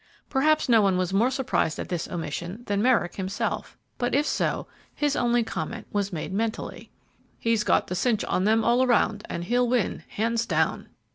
Perhaps 0.31 0.67
no 0.67 0.81
one 0.81 0.97
was 0.97 1.13
more 1.13 1.29
surprised 1.29 1.77
at 1.77 1.89
this 1.89 2.07
omission 2.07 2.63
than 2.65 2.81
Merrick 2.81 3.17
himself 3.17 3.77
but 3.99 4.15
if 4.15 4.25
so, 4.25 4.65
his 4.95 5.15
only 5.15 5.43
comment 5.43 5.85
was 5.93 6.11
made 6.11 6.33
mentally. 6.33 6.89
"He's 7.37 7.63
got 7.63 7.85
the 7.85 7.93
cinch 7.93 8.23
on 8.25 8.43
them 8.45 8.63
all 8.63 8.81
around, 8.81 9.23
and 9.29 9.43
he'll 9.43 9.69
win, 9.69 10.01
hands 10.07 10.47
down!" 10.47 10.87